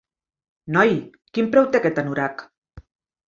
[0.77, 0.95] Noi,
[1.37, 2.45] quin preu té aquest anorac?